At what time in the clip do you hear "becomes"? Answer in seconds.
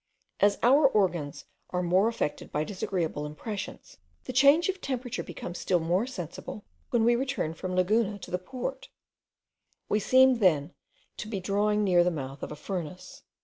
5.21-5.59